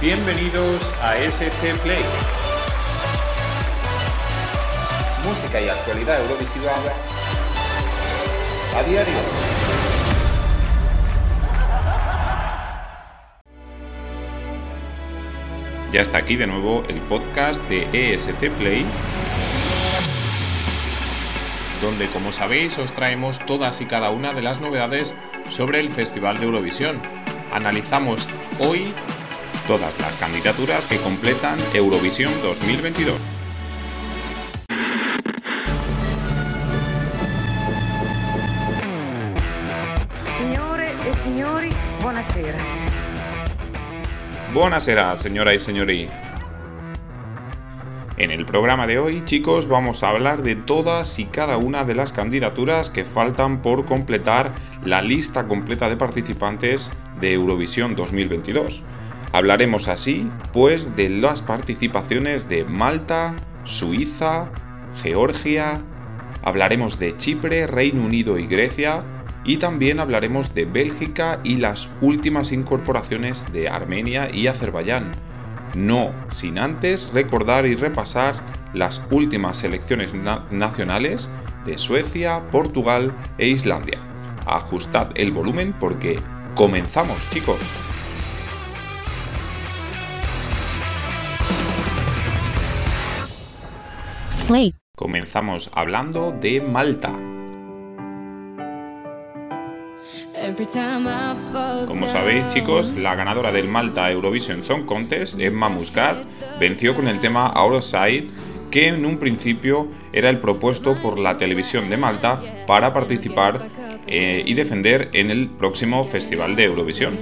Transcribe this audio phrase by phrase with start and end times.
[0.00, 1.98] Bienvenidos a SC Play.
[5.24, 6.70] Música y actualidad eurovisiva
[8.76, 9.12] a diario.
[15.90, 18.86] Ya está aquí de nuevo el podcast de ESC Play,
[21.82, 25.12] donde como sabéis os traemos todas y cada una de las novedades
[25.50, 27.02] sobre el Festival de Eurovisión.
[27.52, 28.28] Analizamos
[28.60, 28.92] hoy
[29.68, 33.20] todas las candidaturas que completan Eurovisión 2022.
[40.38, 42.58] Signore e signori, buonasera.
[44.54, 46.08] Buonasera, señora y señorí.
[48.16, 51.94] En el programa de hoy, chicos, vamos a hablar de todas y cada una de
[51.94, 58.82] las candidaturas que faltan por completar la lista completa de participantes de Eurovisión 2022.
[59.32, 64.50] Hablaremos así, pues, de las participaciones de Malta, Suiza,
[65.02, 65.74] Georgia,
[66.42, 69.04] hablaremos de Chipre, Reino Unido y Grecia,
[69.44, 75.12] y también hablaremos de Bélgica y las últimas incorporaciones de Armenia y Azerbaiyán.
[75.76, 78.34] No sin antes recordar y repasar
[78.72, 80.14] las últimas selecciones
[80.50, 81.30] nacionales
[81.64, 83.98] de Suecia, Portugal e Islandia.
[84.46, 86.16] Ajustad el volumen porque
[86.54, 87.58] comenzamos chicos.
[94.96, 97.12] Comenzamos hablando de Malta.
[101.86, 106.24] Como sabéis chicos, la ganadora del Malta Eurovision Song Contest, Emma Muscat,
[106.58, 108.28] venció con el tema Our Side,
[108.70, 113.68] que en un principio era el propuesto por la televisión de Malta para participar
[114.06, 117.18] eh, y defender en el próximo Festival de Eurovisión.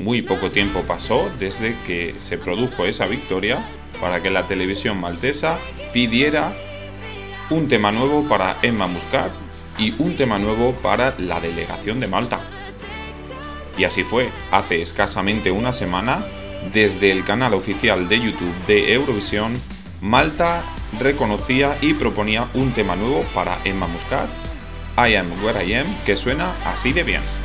[0.00, 3.64] Muy poco tiempo pasó desde que se produjo esa victoria
[4.00, 5.58] para que la televisión maltesa
[5.92, 6.52] pidiera
[7.50, 9.30] un tema nuevo para Emma Muscat
[9.78, 12.40] y un tema nuevo para la delegación de Malta.
[13.76, 16.24] Y así fue, hace escasamente una semana,
[16.72, 19.58] desde el canal oficial de YouTube de Eurovisión,
[20.00, 20.62] Malta
[20.98, 24.28] reconocía y proponía un tema nuevo para Emma Muscat,
[24.96, 27.41] I Am Where I Am, que suena así de bien.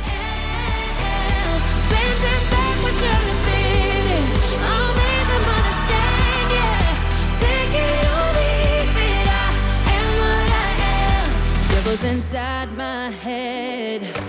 [12.08, 14.27] Inside my head.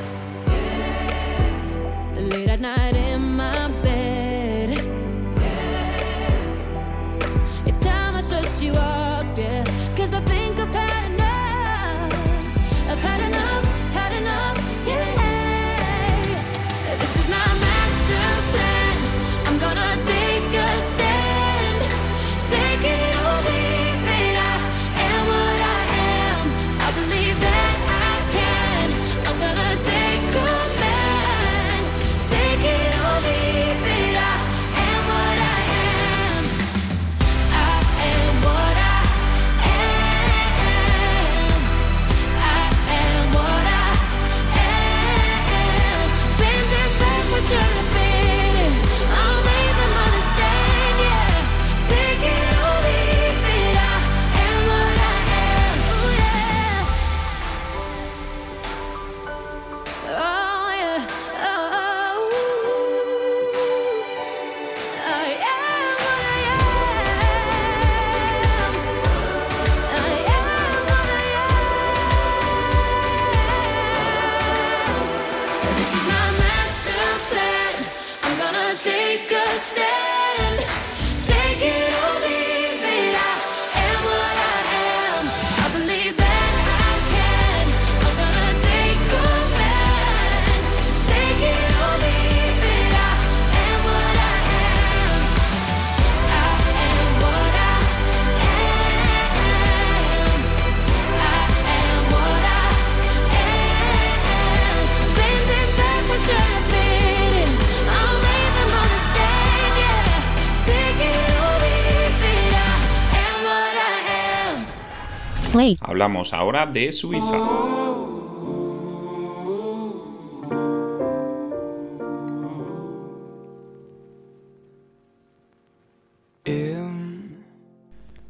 [115.99, 117.37] Hablamos ahora de Suiza.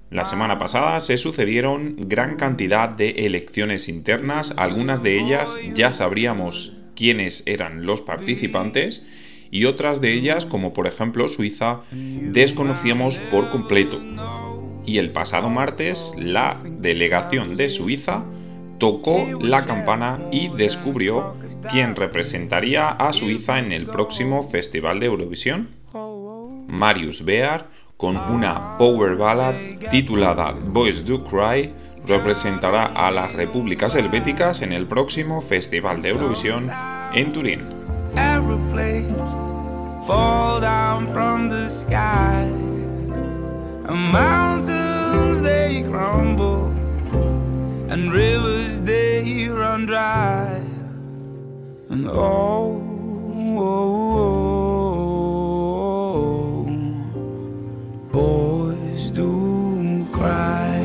[0.10, 6.74] La semana pasada se sucedieron gran cantidad de elecciones internas, algunas de ellas ya sabríamos
[6.96, 9.04] quiénes eran los participantes
[9.52, 14.00] y otras de ellas, como por ejemplo Suiza, desconocíamos por completo.
[14.90, 18.24] Y el pasado martes, la delegación de Suiza
[18.80, 21.36] tocó la campana y descubrió
[21.70, 25.70] quién representaría a Suiza en el próximo Festival de Eurovisión.
[26.68, 29.54] Marius Bear, con una power ballad
[29.92, 31.72] titulada Boys Do Cry,
[32.08, 36.68] representará a las repúblicas helvéticas en el próximo Festival de Eurovisión
[37.14, 37.60] en Turín.
[48.00, 50.62] And rivers they run dry.
[51.90, 52.82] And oh,
[53.58, 53.86] oh,
[56.54, 60.80] oh, boys do cry.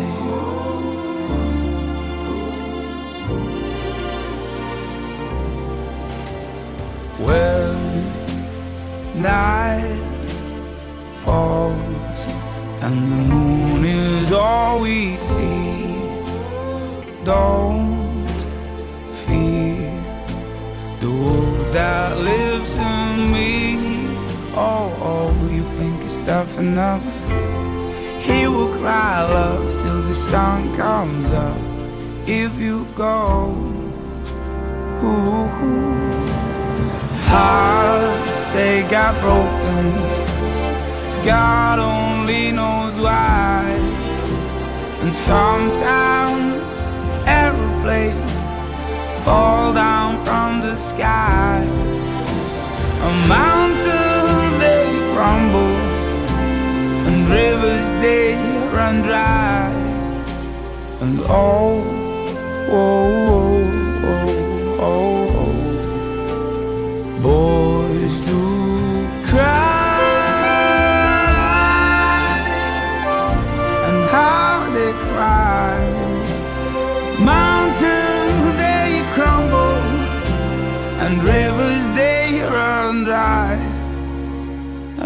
[7.27, 7.77] When
[9.23, 10.01] night
[11.23, 12.14] falls
[12.85, 15.97] and the moon is all we see
[17.25, 18.29] don't
[19.25, 19.91] fear
[21.01, 23.79] the wolf that lives in me.
[24.55, 27.07] Oh, oh, you think it's tough enough?
[28.23, 31.57] He will cry love till the sun comes up.
[32.27, 33.49] If you go,
[35.03, 35.49] ooh,
[37.33, 39.85] hearts they got broken.
[41.25, 43.65] God only knows why.
[45.03, 46.55] And sometimes
[47.27, 48.33] aeroplanes
[49.25, 51.63] fall down from the sky.
[53.05, 55.77] And mountains they crumble,
[57.07, 58.35] and rivers they
[58.73, 59.71] run dry.
[61.01, 61.83] And oh,
[62.71, 63.15] oh,
[64.05, 64.27] oh,
[64.81, 65.31] oh, oh,
[67.25, 67.64] oh.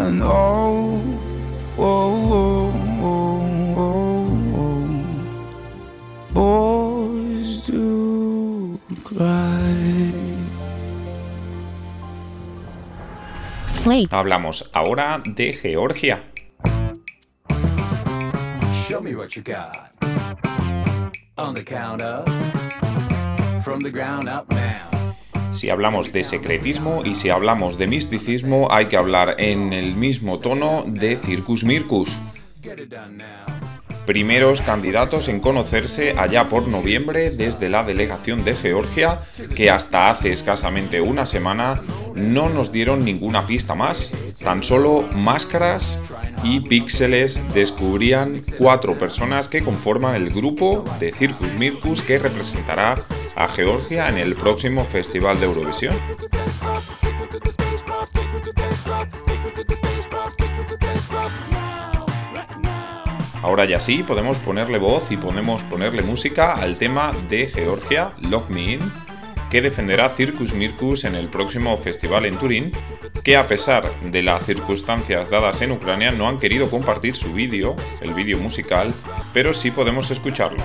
[0.09, 1.05] And oh,
[1.77, 3.21] oh, oh,
[3.77, 4.25] oh,
[4.57, 5.05] oh,
[6.33, 10.11] boys do cry.
[13.83, 14.07] Play.
[14.09, 16.23] Hablamos ahora de Georgia.
[18.87, 19.91] Show me what you got.
[25.51, 30.39] Si hablamos de secretismo y si hablamos de misticismo, hay que hablar en el mismo
[30.39, 32.15] tono de Circus Mircus.
[34.05, 39.19] Primeros candidatos en conocerse allá por noviembre desde la delegación de Georgia,
[39.55, 41.81] que hasta hace escasamente una semana
[42.15, 44.11] no nos dieron ninguna pista más,
[44.43, 45.97] tan solo máscaras
[46.43, 52.95] y píxeles descubrían cuatro personas que conforman el grupo de Circus Mircus que representará
[53.35, 55.95] a Georgia en el próximo Festival de Eurovisión.
[63.41, 68.49] Ahora ya sí, podemos ponerle voz y podemos ponerle música al tema de Georgia, Lock
[68.49, 68.79] Me In,
[69.49, 72.71] que defenderá Circus Mircus en el próximo festival en Turín,
[73.29, 77.75] que a pesar de las circunstancias dadas en Ucrania no han querido compartir su vídeo,
[78.01, 78.91] el vídeo musical,
[79.35, 80.63] pero sí podemos escucharlo.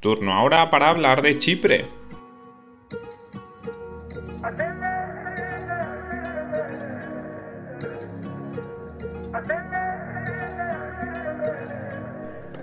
[0.00, 1.84] Turno ahora para hablar de Chipre.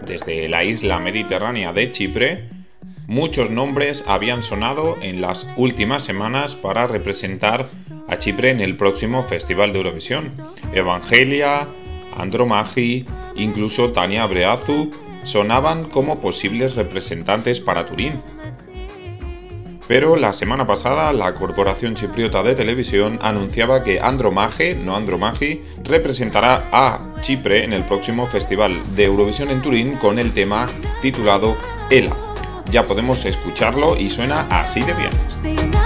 [0.05, 2.49] Desde la isla mediterránea de Chipre,
[3.07, 7.65] muchos nombres habían sonado en las últimas semanas para representar
[8.09, 10.27] a Chipre en el próximo Festival de Eurovisión.
[10.73, 11.65] Evangelia,
[12.17, 13.05] Andromachi,
[13.37, 14.91] incluso Tania Breazu
[15.25, 18.21] sonaban como posibles representantes para Turín.
[19.87, 26.69] Pero la semana pasada la Corporación Chipriota de Televisión anunciaba que Andromache, no Andromachi, representará
[26.71, 30.65] a Chipre en el próximo Festival de Eurovisión en Turín con el tema
[31.01, 31.55] titulado
[31.91, 32.15] Ela.
[32.71, 35.84] Ya podemos escucharlo y suena así de bien.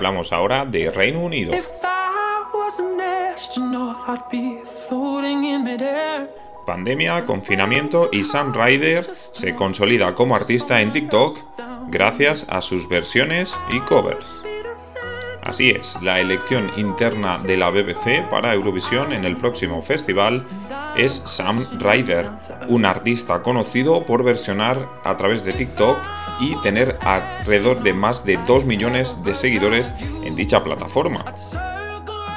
[0.00, 1.52] Hablamos ahora de Reino Unido.
[6.64, 11.36] Pandemia, confinamiento y Sam Ryder se consolida como artista en TikTok
[11.88, 14.40] gracias a sus versiones y covers.
[15.44, 20.46] Así es, la elección interna de la BBC para Eurovisión en el próximo festival
[20.96, 22.26] es Sam Ryder,
[22.68, 25.98] un artista conocido por versionar a través de TikTok
[26.40, 29.92] y tener alrededor de más de 2 millones de seguidores
[30.24, 31.24] en dicha plataforma.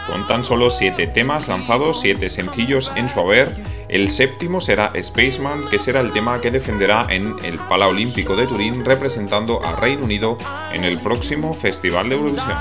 [0.07, 3.55] Con tan solo 7 temas lanzados, 7 sencillos en su haber,
[3.87, 8.83] el séptimo será Spaceman, que será el tema que defenderá en el Olímpico de Turín
[8.83, 10.37] representando a Reino Unido
[10.73, 12.57] en el próximo Festival de Eurovisión.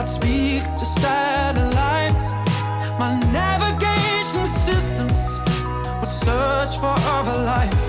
[0.00, 2.32] I'd speak to satellites.
[2.98, 5.12] My navigation systems
[5.98, 7.79] would search for other life.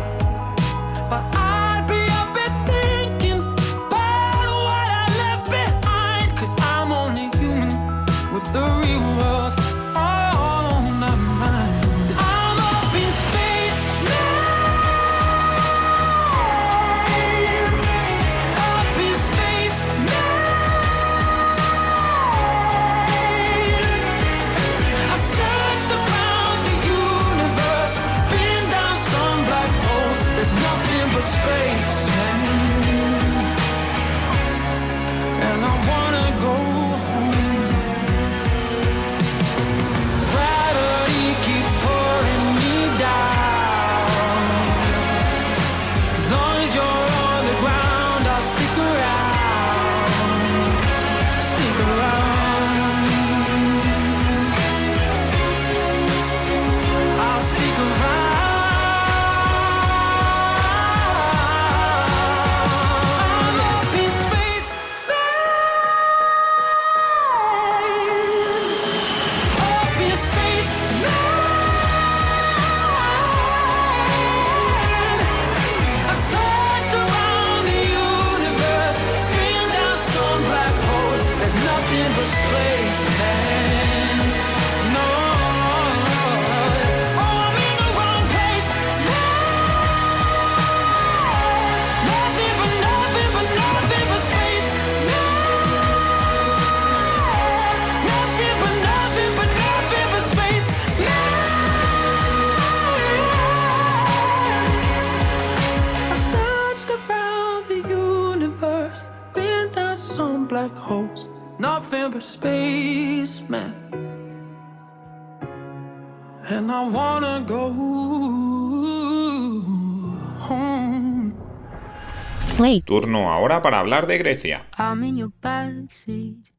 [122.80, 124.66] Turno ahora para hablar de Grecia.
[124.78, 126.52] I'm in your backseat.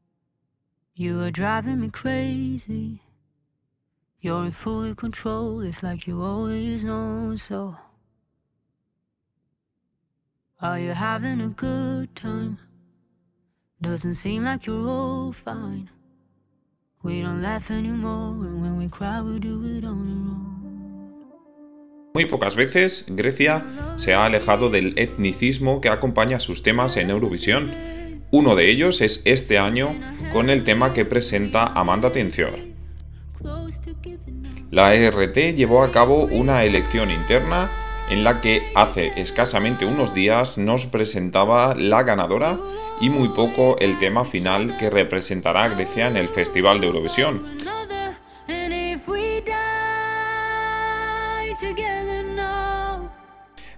[0.93, 3.01] You are driving me crazy.
[4.19, 7.75] You're in full control, it's like you always know so.
[10.61, 12.59] Are you having a good time?
[13.81, 15.89] Doesn't seem like you're all fine.
[17.01, 20.62] We don't laugh anymore, and when we cry, we do it on our own.
[22.13, 23.65] Muy pocas veces Grecia
[23.97, 27.73] se ha alejado del etnicismo que acompaña sus temas en Eurovisión.
[28.29, 29.95] Uno de ellos es este año
[30.31, 32.73] con el tema que presenta Amanda now.
[34.69, 37.71] La ERT llevó a cabo una elección interna
[38.11, 42.59] en la que hace escasamente unos días nos presentaba la ganadora
[43.01, 47.41] y muy poco el tema final que representará a Grecia en el Festival de Eurovisión.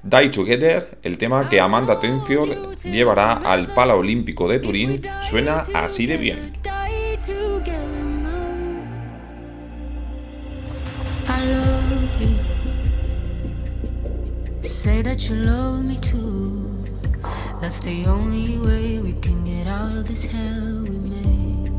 [0.06, 6.18] Die Together, el tema que Amanda Tenzior llevará al Palaolímpico de Turín, suena así de
[6.18, 6.54] bien.
[14.62, 16.70] Say that you love me too.
[17.60, 21.72] That's the only way we can get out of this hell we made.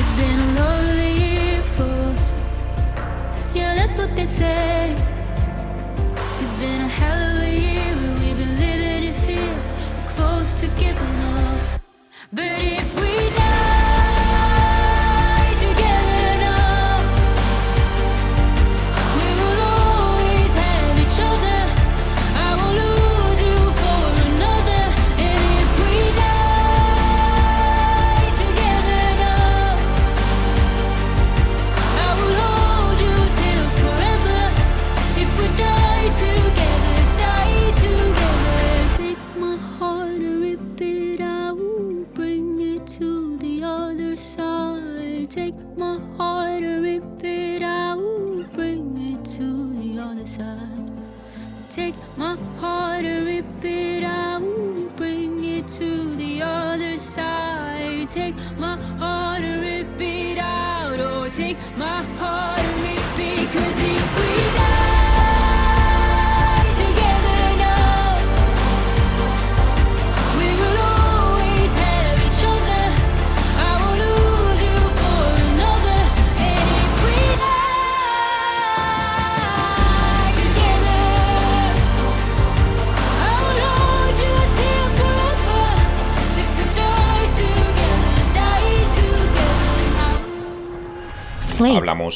[0.00, 2.34] It's been a lonely year for us.
[3.54, 4.96] Yeah, that's what they say.
[6.58, 9.54] Been a hell of a year, and we've been living in fear,
[10.08, 11.80] close to giving up.
[12.32, 12.77] But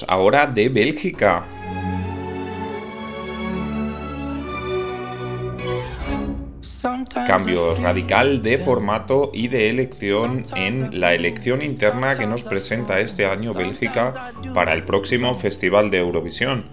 [0.06, 1.44] Ahora de Bélgica.
[7.26, 13.26] Cambio radical de formato y de elección en la elección interna que nos presenta este
[13.26, 16.66] año Bélgica para el próximo Festival de Eurovisión.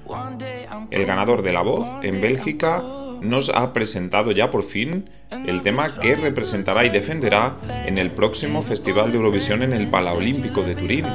[0.91, 2.83] El ganador de la voz en Bélgica
[3.21, 5.09] nos ha presentado ya por fin
[5.47, 10.61] el tema que representará y defenderá en el próximo Festival de Eurovisión en el Palaolímpico
[10.61, 11.05] de Turín.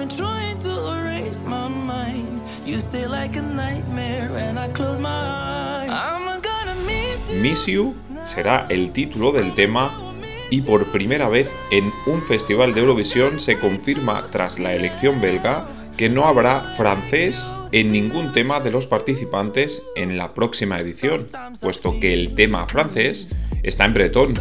[7.41, 7.93] Miss You
[8.25, 10.15] será el título del tema
[10.49, 15.67] y por primera vez en un festival de Eurovisión se confirma tras la elección belga
[15.95, 21.27] que no habrá francés en ningún tema de los participantes en la próxima edición,
[21.61, 23.29] puesto que el tema francés
[23.67, 24.33] está en bretón.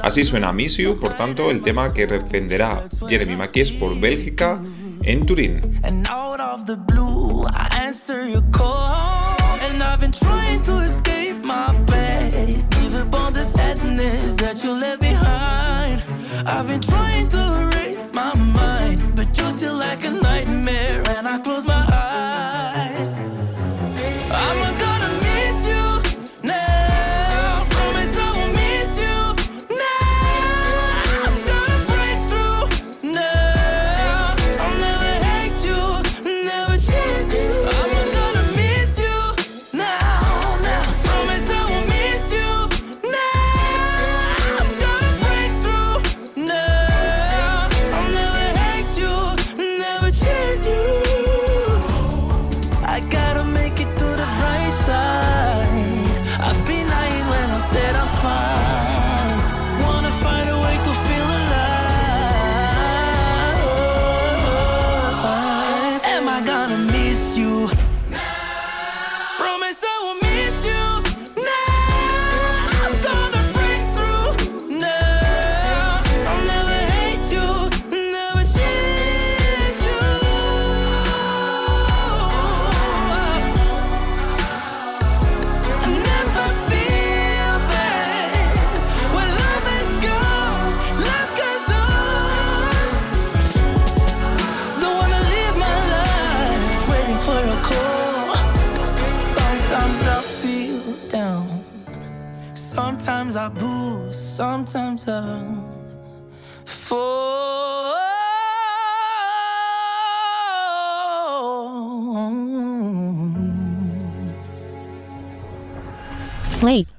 [0.00, 4.58] Así suena Miss You, por tanto, el tema que defenderá Jeremy Maquies por Bélgica
[5.02, 5.80] en Turín.
[16.46, 19.14] I've been trying to erase my mind.
[19.14, 21.02] But you're still like a nightmare.
[21.10, 21.89] And I close my eyes.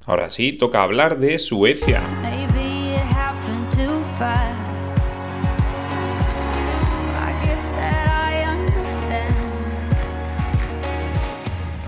[0.05, 2.01] Ahora sí, toca hablar de Suecia.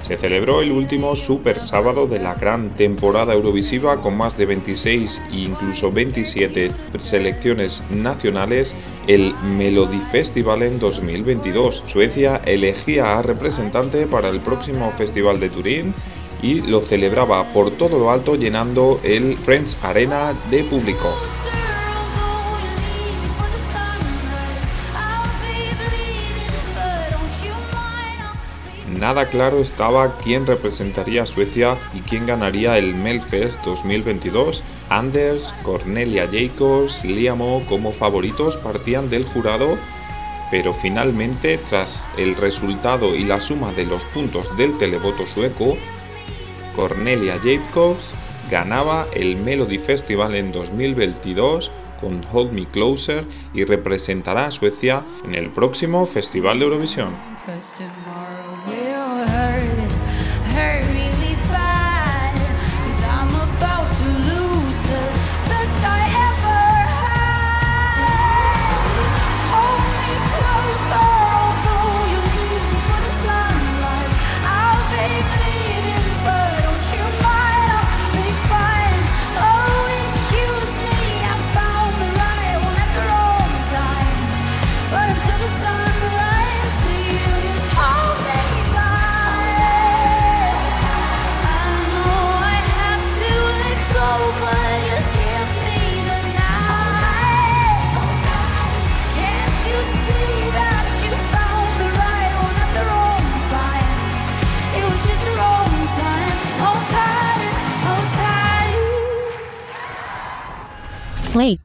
[0.07, 5.21] Se celebró el último super sábado de la gran temporada Eurovisiva con más de 26
[5.31, 8.75] e incluso 27 selecciones nacionales,
[9.07, 11.83] el Melody Festival en 2022.
[11.87, 15.93] Suecia elegía a representante para el próximo Festival de Turín
[16.43, 21.15] y lo celebraba por todo lo alto llenando el Friends Arena de público.
[28.99, 34.63] Nada claro estaba quién representaría a Suecia y quién ganaría el Melfest 2022.
[34.89, 39.77] Anders, Cornelia Jacobs, Liamo como favoritos partían del jurado,
[40.51, 45.75] pero finalmente tras el resultado y la suma de los puntos del televoto sueco,
[46.75, 48.13] Cornelia Jacobs
[48.49, 55.35] ganaba el Melody Festival en 2022 con Hold Me Closer y representará a Suecia en
[55.35, 57.15] el próximo Festival de Eurovisión.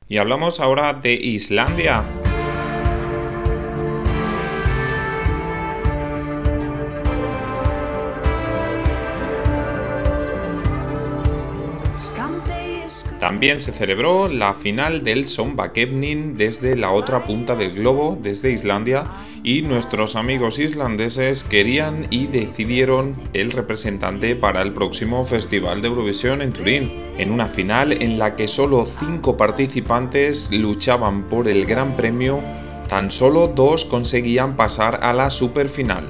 [0.08, 2.02] Y hablamos ahora de Islandia.
[13.20, 19.04] También se celebró la final del Sonbakefnin desde la otra punta del globo, desde Islandia,
[19.42, 26.42] y nuestros amigos islandeses querían y decidieron el representante para el próximo Festival de Eurovisión
[26.42, 31.96] en Turín, en una final en la que solo cinco participantes luchaban por el Gran
[31.96, 32.40] Premio,
[32.88, 36.08] tan solo dos conseguían pasar a la superfinal.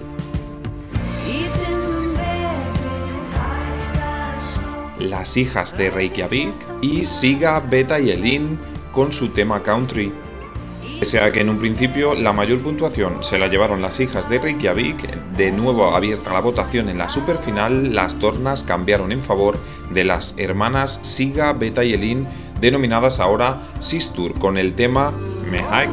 [4.98, 8.58] Las hijas de Reykjavik y Siga, Beta y Elin
[8.92, 10.12] con su tema country.
[10.98, 14.40] Pese a que en un principio la mayor puntuación se la llevaron las hijas de
[14.40, 19.58] Reykjavik, de nuevo abierta la votación en la superfinal, las tornas cambiaron en favor
[19.90, 22.26] de las hermanas Siga, Beta y Elin,
[22.60, 25.12] denominadas ahora Sistur, con el tema
[25.50, 25.92] Me High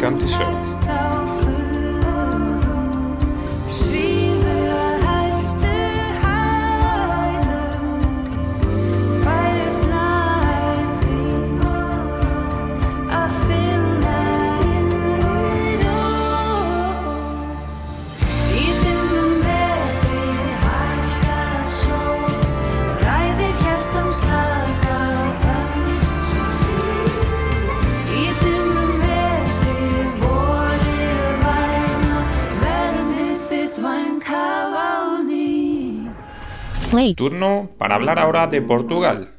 [37.13, 39.31] Turno para hablar ahora de Portugal.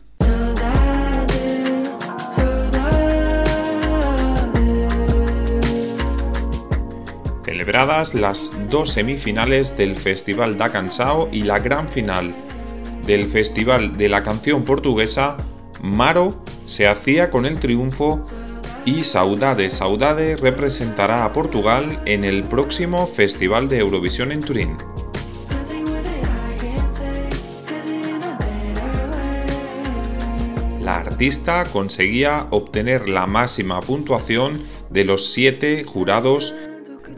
[7.45, 12.33] Celebradas las dos semifinales del Festival da Canção y la gran final
[13.07, 15.37] del Festival de la Canción Portuguesa,
[15.83, 16.29] Maro
[16.67, 18.21] se hacía con el triunfo
[18.85, 24.77] y Saudade Saudade representará a Portugal en el próximo Festival de Eurovisión en Turín.
[30.87, 36.55] La artista conseguía obtener la máxima puntuación de los siete jurados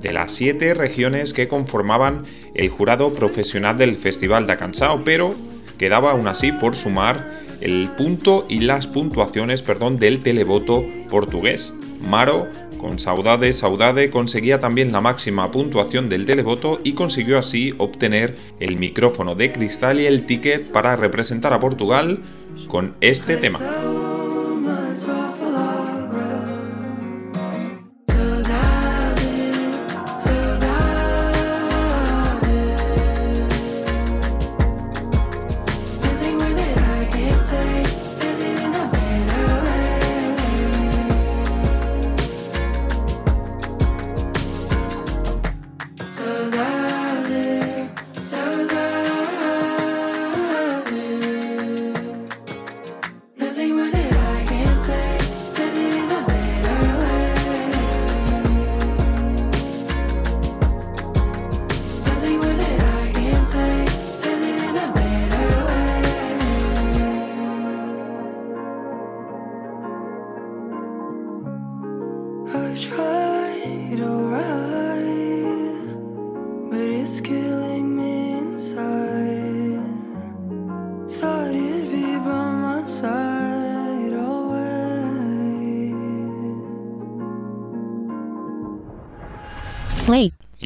[0.00, 5.34] de las siete regiones que conformaban el jurado profesional del Festival de Canção, pero
[5.76, 11.74] quedaba aún así por sumar el punto y las puntuaciones perdón, del televoto portugués.
[12.08, 12.46] Maro,
[12.78, 18.78] con Saudade Saudade conseguía también la máxima puntuación del televoto y consiguió así obtener el
[18.78, 22.22] micrófono de cristal y el ticket para representar a Portugal
[22.68, 23.58] con este tema.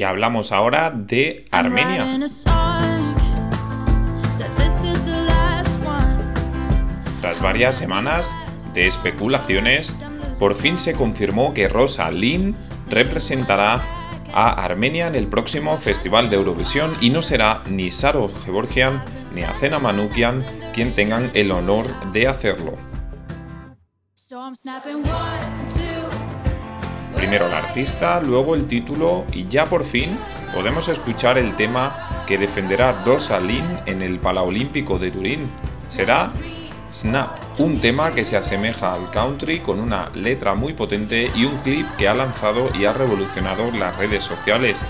[0.02, 2.04] Y hablamos ahora de Armenia.
[7.20, 8.34] Tras varias semanas
[8.74, 9.92] de especulaciones,
[10.40, 12.56] por fin se confirmó que Rosa Lynn
[12.90, 13.80] representará
[14.34, 19.04] a Armenia en el próximo Festival de Eurovisión y no será ni Saro Gevorgian
[19.36, 22.76] ni Azena Manukian quien tengan el honor de hacerlo.
[24.16, 24.40] So
[27.22, 30.18] Primero la artista, luego el título y ya por fin
[30.52, 35.48] podemos escuchar el tema que defenderá Rosa Lynn en el Palaolímpico de Turín.
[35.78, 36.32] Será
[36.92, 41.58] Snap, un tema que se asemeja al country con una letra muy potente y un
[41.58, 44.80] clip que ha lanzado y ha revolucionado las redes sociales.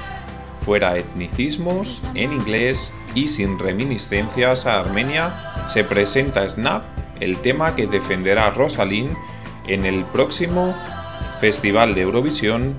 [0.61, 6.83] Fuera etnicismos, en inglés y sin reminiscencias a Armenia, se presenta Snap,
[7.21, 9.15] el tema que defenderá Rosalind
[9.67, 10.75] en el próximo
[11.43, 12.73] Festival de Eurovisión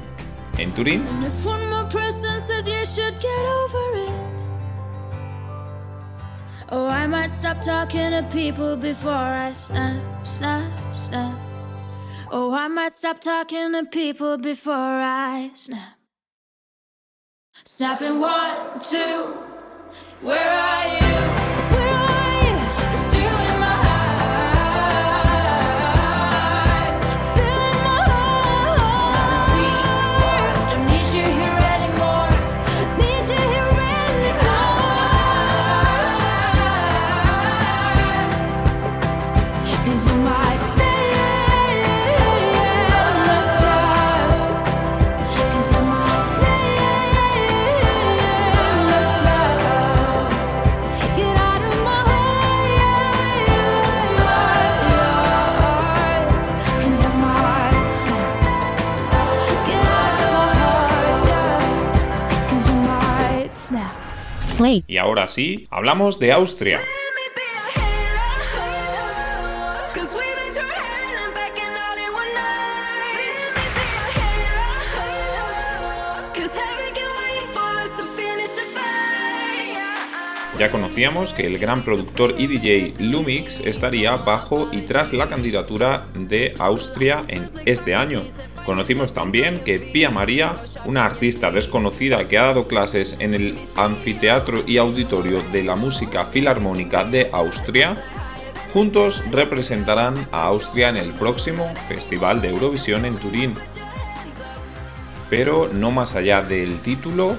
[0.57, 1.03] en Turín.
[6.71, 11.37] Oh, I might stop talking to people before I snap, snap, snap.
[12.31, 15.99] Oh, I might stop talking to people before I snap.
[17.65, 19.43] Snapping one, two.
[20.21, 21.32] Where are you?
[64.87, 66.79] Y ahora sí, hablamos de Austria.
[80.63, 86.07] Ya conocíamos que el gran productor y DJ Lumix estaría bajo y tras la candidatura
[86.15, 88.21] de Austria en este año.
[88.65, 90.53] Conocimos también que Pia María,
[90.85, 96.23] una artista desconocida que ha dado clases en el anfiteatro y auditorio de la música
[96.27, 97.97] filarmónica de Austria,
[98.71, 103.53] juntos representarán a Austria en el próximo Festival de Eurovisión en Turín.
[105.29, 107.35] Pero no más allá del título,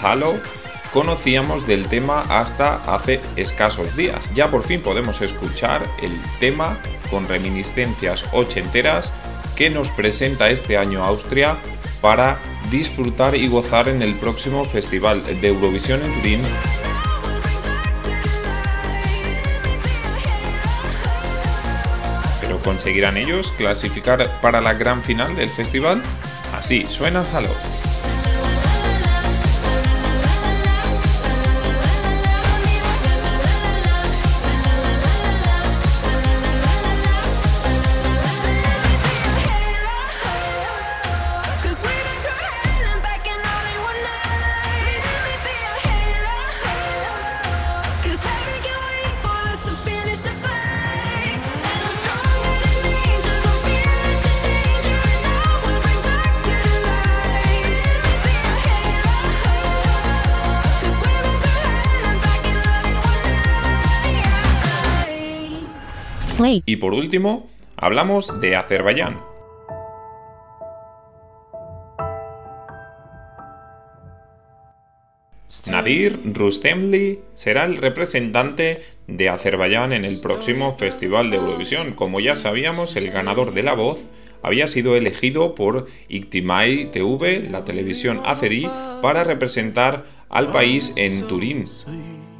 [0.00, 0.34] Halo,
[0.92, 4.30] conocíamos del tema hasta hace escasos días.
[4.34, 6.78] Ya por fin podemos escuchar el tema
[7.10, 9.10] con reminiscencias ochenteras
[9.56, 11.56] que nos presenta este año Austria
[12.00, 12.38] para
[12.70, 16.40] disfrutar y gozar en el próximo Festival de Eurovisión en Turín
[22.40, 26.02] pero ¿conseguirán ellos clasificar para la gran final del festival?
[26.56, 27.50] Así suena Halo.
[66.48, 69.20] Y por último, hablamos de Azerbaiyán.
[75.66, 81.92] Nadir Rustemli será el representante de Azerbaiyán en el próximo Festival de Eurovisión.
[81.92, 83.98] Como ya sabíamos, el ganador de la voz
[84.42, 88.68] había sido elegido por Iktimai TV, la televisión azerí,
[89.02, 91.66] para representar al país en Turín.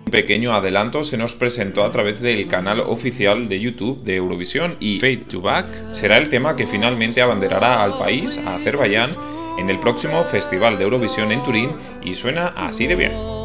[0.08, 4.78] Un pequeño adelanto se nos presentó a través del canal oficial de YouTube de Eurovisión
[4.80, 9.10] y Fade to Back será el tema que finalmente abanderará al país, a Azerbaiyán,
[9.58, 13.38] en el próximo Festival de Eurovisión en Turín y suena así de bien.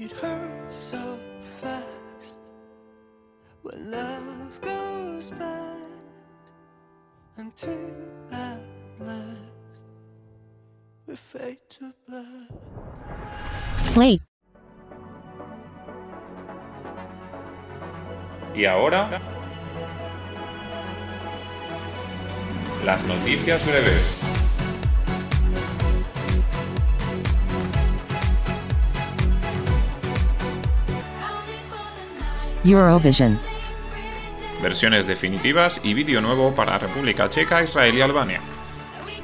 [0.00, 2.40] It hurts so fast
[3.62, 5.80] when love goes bad
[7.36, 7.96] until
[8.30, 8.60] at
[9.00, 9.82] last
[11.04, 12.48] we fade to black.
[13.92, 14.20] Play.
[18.54, 19.20] Y ahora,
[22.84, 24.17] las noticias breves.
[32.64, 33.38] Eurovision.
[34.62, 38.40] versiones definitivas y vídeo nuevo para República Checa, Israel y Albania.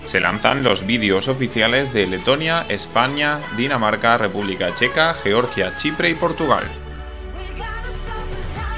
[0.04, 6.64] Se lanzan los vídeos oficiales de Letonia, España, Dinamarca, República Checa, Georgia, Chipre y Portugal.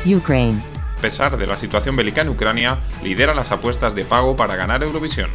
[0.07, 0.63] Ukraine.
[0.97, 4.83] A pesar de la situación bélica en Ucrania, lidera las apuestas de pago para ganar
[4.83, 5.31] Eurovisión.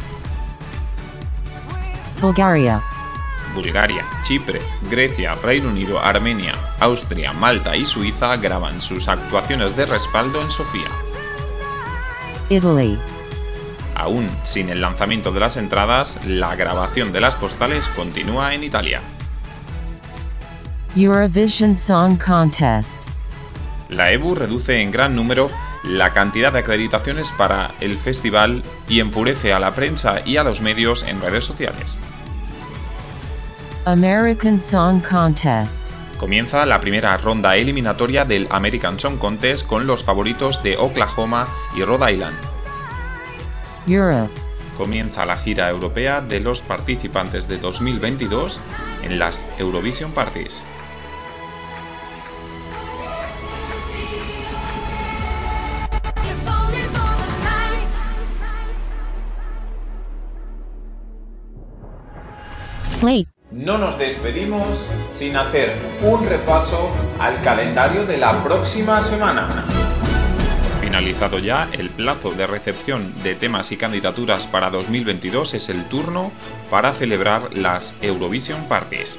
[2.20, 2.82] Bulgaria.
[3.54, 10.40] Bulgaria, Chipre, Grecia, Reino Unido, Armenia, Austria, Malta y Suiza graban sus actuaciones de respaldo
[10.40, 10.88] en Sofía.
[12.48, 12.98] Italy.
[13.94, 19.00] Aún sin el lanzamiento de las entradas, la grabación de las postales continúa en Italia.
[20.96, 23.00] Eurovision Song Contest.
[23.88, 25.50] La EBU reduce en gran número
[25.84, 30.60] la cantidad de acreditaciones para el festival y enfurece a la prensa y a los
[30.60, 31.98] medios en redes sociales.
[33.84, 35.84] American Song Contest.
[36.16, 41.82] Comienza la primera ronda eliminatoria del American Song Contest con los favoritos de Oklahoma y
[41.82, 42.36] Rhode Island.
[43.88, 44.30] Europe.
[44.76, 48.60] Comienza la gira europea de los participantes de 2022
[49.02, 50.64] en las Eurovision Parties.
[63.02, 63.26] Play.
[63.50, 69.64] No nos despedimos sin hacer un repaso al calendario de la próxima semana.
[70.80, 76.30] Finalizado ya el plazo de recepción de temas y candidaturas para 2022 es el turno
[76.70, 79.18] para celebrar las Eurovision Parties.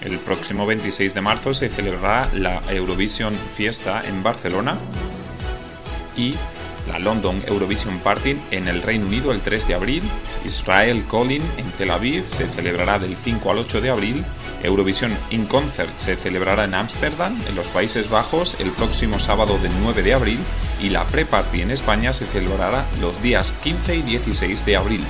[0.00, 4.78] El próximo 26 de marzo se celebrará la Eurovision Fiesta en Barcelona
[6.16, 6.36] y
[6.86, 10.02] la London Eurovision Party en el Reino Unido el 3 de abril,
[10.44, 14.24] Israel Calling en Tel Aviv se celebrará del 5 al 8 de abril,
[14.62, 19.72] Eurovision in Concert se celebrará en Ámsterdam, en los Países Bajos, el próximo sábado del
[19.80, 20.38] 9 de abril
[20.80, 25.04] y la Pre-Party en España se celebrará los días 15 y 16 de abril.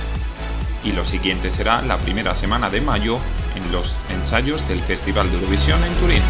[0.83, 3.19] Y lo siguiente será la primera semana de mayo
[3.55, 6.21] en los ensayos del Festival de Eurovisión en Turín.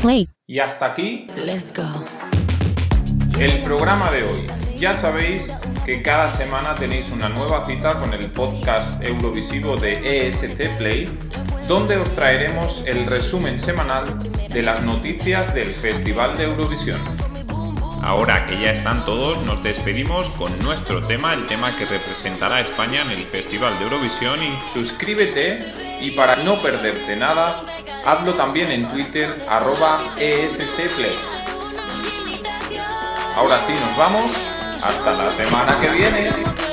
[0.00, 0.28] Play.
[0.46, 1.82] Y hasta aquí Let's go.
[3.38, 4.46] el programa de hoy.
[4.76, 5.50] Ya sabéis
[5.84, 11.08] que cada semana tenéis una nueva cita con el podcast Eurovisivo de ESC Play,
[11.66, 14.18] donde os traeremos el resumen semanal
[14.48, 17.00] de las noticias del Festival de Eurovisión.
[18.02, 22.60] Ahora que ya están todos, nos despedimos con nuestro tema, el tema que representará a
[22.60, 27.62] España en el Festival de Eurovisión y suscríbete y para no perderte nada,
[28.04, 31.16] hazlo también en Twitter arroba ESCplay.
[33.36, 34.30] Ahora sí, nos vamos
[34.82, 36.67] Hasta la semana que viene.